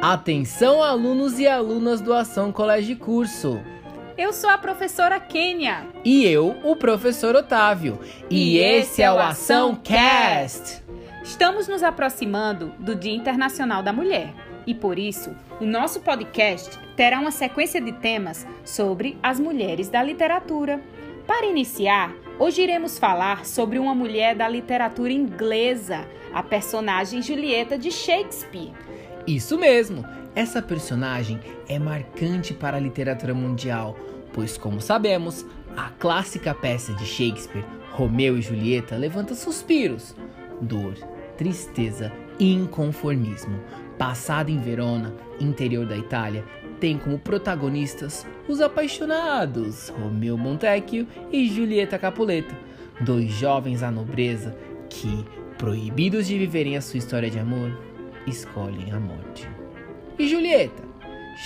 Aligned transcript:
Atenção, 0.00 0.80
alunos 0.80 1.40
e 1.40 1.48
alunas 1.48 2.00
do 2.00 2.14
Ação 2.14 2.52
Colégio 2.52 2.96
Curso. 2.96 3.60
Eu 4.16 4.32
sou 4.32 4.48
a 4.48 4.56
professora 4.56 5.18
Kênia. 5.18 5.88
E 6.04 6.24
eu, 6.24 6.56
o 6.62 6.76
professor 6.76 7.34
Otávio. 7.34 7.98
E, 8.30 8.54
e 8.54 8.58
esse 8.58 9.02
é 9.02 9.10
o 9.10 9.18
Ação 9.18 9.74
Cast. 9.74 10.84
Estamos 11.24 11.66
nos 11.66 11.82
aproximando 11.82 12.72
do 12.78 12.94
Dia 12.94 13.12
Internacional 13.12 13.82
da 13.82 13.92
Mulher. 13.92 14.32
E 14.64 14.72
por 14.72 15.00
isso, 15.00 15.34
o 15.60 15.66
nosso 15.66 15.98
podcast 16.00 16.78
terá 16.94 17.18
uma 17.18 17.32
sequência 17.32 17.80
de 17.80 17.90
temas 17.90 18.46
sobre 18.64 19.18
as 19.20 19.40
mulheres 19.40 19.88
da 19.88 20.00
literatura. 20.00 20.80
Para 21.26 21.46
iniciar, 21.46 22.14
hoje 22.38 22.62
iremos 22.62 23.00
falar 23.00 23.44
sobre 23.44 23.80
uma 23.80 23.96
mulher 23.96 24.36
da 24.36 24.48
literatura 24.48 25.12
inglesa, 25.12 26.06
a 26.32 26.40
personagem 26.40 27.20
Julieta 27.20 27.76
de 27.76 27.90
Shakespeare. 27.90 28.72
Isso 29.28 29.58
mesmo! 29.58 30.06
Essa 30.34 30.62
personagem 30.62 31.38
é 31.68 31.78
marcante 31.78 32.54
para 32.54 32.78
a 32.78 32.80
literatura 32.80 33.34
mundial, 33.34 33.94
pois, 34.32 34.56
como 34.56 34.80
sabemos, 34.80 35.44
a 35.76 35.90
clássica 35.90 36.54
peça 36.54 36.94
de 36.94 37.04
Shakespeare, 37.04 37.62
Romeu 37.90 38.38
e 38.38 38.40
Julieta, 38.40 38.96
levanta 38.96 39.34
suspiros, 39.34 40.16
dor, 40.62 40.94
tristeza 41.36 42.10
e 42.38 42.54
inconformismo. 42.54 43.60
Passada 43.98 44.50
em 44.50 44.58
Verona, 44.62 45.14
interior 45.38 45.84
da 45.84 45.98
Itália, 45.98 46.42
tem 46.80 46.96
como 46.96 47.18
protagonistas 47.18 48.26
os 48.48 48.62
apaixonados 48.62 49.90
Romeu 49.90 50.38
Montecchio 50.38 51.06
e 51.30 51.50
Julieta 51.50 51.98
Capuleto, 51.98 52.56
dois 52.98 53.30
jovens 53.30 53.82
à 53.82 53.90
nobreza 53.90 54.56
que, 54.88 55.22
proibidos 55.58 56.26
de 56.26 56.38
viverem 56.38 56.78
a 56.78 56.80
sua 56.80 56.96
história 56.96 57.28
de 57.28 57.38
amor, 57.38 57.76
escolhem 58.28 58.92
a 58.92 59.00
morte. 59.00 59.48
E 60.18 60.26
Julieta? 60.28 60.82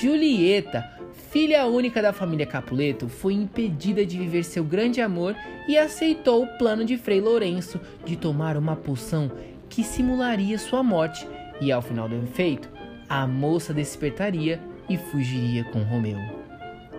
Julieta, 0.00 0.84
filha 1.30 1.66
única 1.66 2.00
da 2.00 2.12
família 2.12 2.46
Capuleto, 2.46 3.08
foi 3.08 3.34
impedida 3.34 4.06
de 4.06 4.18
viver 4.18 4.44
seu 4.44 4.64
grande 4.64 5.00
amor 5.00 5.34
e 5.66 5.76
aceitou 5.76 6.44
o 6.44 6.58
plano 6.58 6.84
de 6.84 6.96
Frei 6.96 7.20
Lourenço 7.20 7.80
de 8.04 8.16
tomar 8.16 8.56
uma 8.56 8.76
poção 8.76 9.30
que 9.68 9.84
simularia 9.84 10.58
sua 10.58 10.82
morte, 10.82 11.26
e 11.60 11.70
ao 11.70 11.82
final 11.82 12.08
do 12.08 12.16
efeito, 12.16 12.68
a 13.08 13.26
moça 13.26 13.74
despertaria 13.74 14.60
e 14.88 14.96
fugiria 14.96 15.64
com 15.64 15.82
Romeu. 15.82 16.18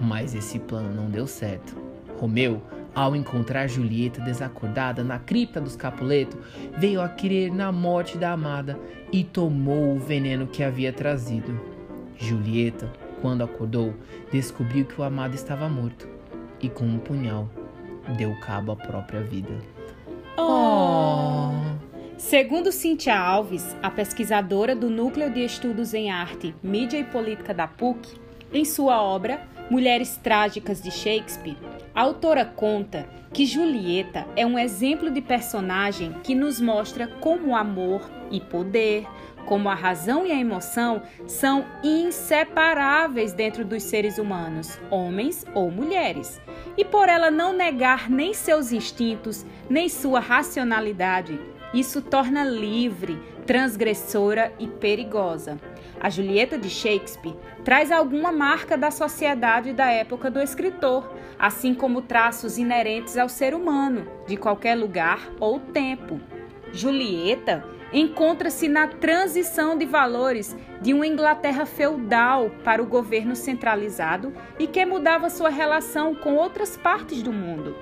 Mas 0.00 0.34
esse 0.34 0.58
plano 0.58 0.94
não 0.94 1.10
deu 1.10 1.26
certo. 1.26 1.76
Romeu, 2.18 2.62
ao 2.94 3.16
encontrar 3.16 3.66
Julieta 3.66 4.20
desacordada 4.20 5.02
na 5.02 5.18
cripta 5.18 5.60
dos 5.60 5.76
Capuleto, 5.76 6.38
veio 6.78 7.00
a 7.00 7.08
querer 7.08 7.52
na 7.52 7.72
morte 7.72 8.16
da 8.16 8.32
amada 8.32 8.78
e 9.12 9.24
tomou 9.24 9.96
o 9.96 9.98
veneno 9.98 10.46
que 10.46 10.62
havia 10.62 10.92
trazido. 10.92 11.60
Julieta, 12.16 12.92
quando 13.20 13.42
acordou, 13.42 13.94
descobriu 14.30 14.84
que 14.84 15.00
o 15.00 15.04
amado 15.04 15.34
estava 15.34 15.68
morto 15.68 16.08
e 16.60 16.68
com 16.68 16.84
um 16.84 16.98
punhal 16.98 17.48
deu 18.16 18.34
cabo 18.40 18.72
à 18.72 18.76
própria 18.76 19.20
vida. 19.20 19.52
Oh! 20.36 21.50
Segundo 22.16 22.70
Cíntia 22.70 23.18
Alves, 23.18 23.76
a 23.82 23.90
pesquisadora 23.90 24.74
do 24.74 24.88
Núcleo 24.88 25.30
de 25.30 25.44
Estudos 25.44 25.94
em 25.94 26.10
Arte, 26.10 26.54
Mídia 26.62 26.98
e 26.98 27.04
Política 27.04 27.52
da 27.52 27.66
PUC, 27.66 28.14
em 28.52 28.64
sua 28.64 29.02
obra 29.02 29.46
Mulheres 29.70 30.18
Trágicas 30.22 30.82
de 30.82 30.90
Shakespeare, 30.90 31.56
a 31.94 32.02
autora 32.02 32.44
conta 32.44 33.08
que 33.32 33.46
Julieta 33.46 34.26
é 34.36 34.44
um 34.44 34.58
exemplo 34.58 35.10
de 35.10 35.22
personagem 35.22 36.12
que 36.22 36.34
nos 36.34 36.60
mostra 36.60 37.06
como 37.06 37.56
amor 37.56 38.02
e 38.30 38.40
poder, 38.40 39.06
como 39.46 39.70
a 39.70 39.74
razão 39.74 40.26
e 40.26 40.32
a 40.32 40.38
emoção 40.38 41.02
são 41.26 41.64
inseparáveis 41.82 43.32
dentro 43.32 43.64
dos 43.64 43.82
seres 43.84 44.18
humanos, 44.18 44.78
homens 44.90 45.46
ou 45.54 45.70
mulheres. 45.70 46.40
E 46.76 46.84
por 46.84 47.08
ela 47.08 47.30
não 47.30 47.54
negar 47.54 48.10
nem 48.10 48.34
seus 48.34 48.70
instintos, 48.70 49.46
nem 49.68 49.88
sua 49.88 50.20
racionalidade, 50.20 51.40
isso 51.74 52.00
torna 52.00 52.44
livre, 52.44 53.20
transgressora 53.44 54.52
e 54.58 54.68
perigosa. 54.68 55.58
A 56.00 56.08
Julieta 56.08 56.56
de 56.56 56.70
Shakespeare 56.70 57.36
traz 57.64 57.90
alguma 57.90 58.30
marca 58.30 58.78
da 58.78 58.90
sociedade 58.90 59.72
da 59.72 59.90
época 59.90 60.30
do 60.30 60.40
escritor, 60.40 61.12
assim 61.38 61.74
como 61.74 62.00
traços 62.00 62.58
inerentes 62.58 63.18
ao 63.18 63.28
ser 63.28 63.54
humano, 63.54 64.06
de 64.26 64.36
qualquer 64.36 64.76
lugar 64.76 65.32
ou 65.40 65.58
tempo. 65.58 66.20
Julieta 66.72 67.64
encontra-se 67.92 68.68
na 68.68 68.88
transição 68.88 69.76
de 69.76 69.86
valores 69.86 70.56
de 70.80 70.92
uma 70.92 71.06
Inglaterra 71.06 71.64
feudal 71.64 72.50
para 72.62 72.82
o 72.82 72.86
governo 72.86 73.36
centralizado 73.36 74.32
e 74.58 74.66
que 74.66 74.84
mudava 74.84 75.30
sua 75.30 75.48
relação 75.48 76.14
com 76.14 76.34
outras 76.34 76.76
partes 76.76 77.22
do 77.22 77.32
mundo. 77.32 77.74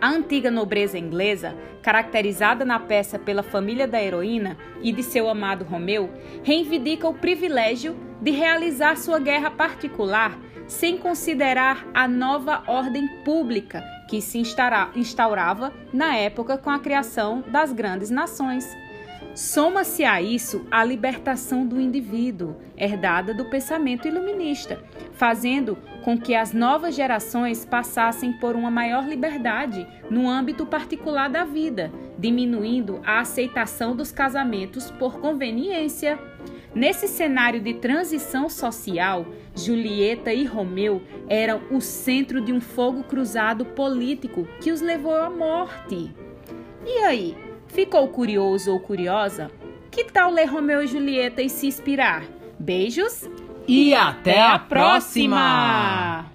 A 0.00 0.08
antiga 0.08 0.50
nobreza 0.50 0.98
inglesa, 0.98 1.56
caracterizada 1.82 2.64
na 2.64 2.78
peça 2.78 3.18
pela 3.18 3.42
família 3.42 3.86
da 3.86 4.02
heroína 4.02 4.56
e 4.82 4.92
de 4.92 5.02
seu 5.02 5.28
amado 5.28 5.64
Romeu, 5.64 6.10
reivindica 6.42 7.08
o 7.08 7.14
privilégio 7.14 7.96
de 8.20 8.30
realizar 8.30 8.96
sua 8.96 9.18
guerra 9.18 9.50
particular 9.50 10.38
sem 10.66 10.98
considerar 10.98 11.86
a 11.94 12.08
nova 12.08 12.62
ordem 12.66 13.06
pública 13.24 13.82
que 14.08 14.20
se 14.20 14.38
instaurava 14.38 15.72
na 15.92 16.14
época 16.16 16.58
com 16.58 16.70
a 16.70 16.78
criação 16.78 17.42
das 17.46 17.72
grandes 17.72 18.10
nações. 18.10 18.66
Soma-se 19.36 20.02
a 20.02 20.22
isso 20.22 20.66
a 20.70 20.82
libertação 20.82 21.66
do 21.66 21.78
indivíduo, 21.78 22.56
herdada 22.74 23.34
do 23.34 23.44
pensamento 23.50 24.08
iluminista, 24.08 24.82
fazendo 25.12 25.76
com 26.02 26.16
que 26.16 26.34
as 26.34 26.54
novas 26.54 26.94
gerações 26.94 27.62
passassem 27.62 28.32
por 28.32 28.56
uma 28.56 28.70
maior 28.70 29.06
liberdade 29.06 29.86
no 30.08 30.26
âmbito 30.26 30.64
particular 30.64 31.28
da 31.28 31.44
vida, 31.44 31.92
diminuindo 32.18 32.98
a 33.04 33.20
aceitação 33.20 33.94
dos 33.94 34.10
casamentos 34.10 34.90
por 34.92 35.20
conveniência. 35.20 36.18
Nesse 36.74 37.06
cenário 37.06 37.60
de 37.60 37.74
transição 37.74 38.48
social, 38.48 39.26
Julieta 39.54 40.32
e 40.32 40.46
Romeu 40.46 41.02
eram 41.28 41.60
o 41.70 41.82
centro 41.82 42.40
de 42.40 42.54
um 42.54 42.60
fogo 42.60 43.04
cruzado 43.04 43.66
político 43.66 44.48
que 44.62 44.72
os 44.72 44.80
levou 44.80 45.14
à 45.14 45.28
morte. 45.28 46.10
E 46.86 46.98
aí? 47.04 47.46
Ficou 47.68 48.08
curioso 48.08 48.72
ou 48.72 48.80
curiosa? 48.80 49.50
Que 49.90 50.04
tal 50.04 50.30
ler 50.30 50.46
Romeu 50.46 50.82
e 50.82 50.86
Julieta 50.86 51.42
e 51.42 51.48
se 51.48 51.66
inspirar? 51.66 52.24
Beijos 52.58 53.28
e 53.68 53.94
até 53.94 54.40
a 54.40 54.58
próxima! 54.58 56.25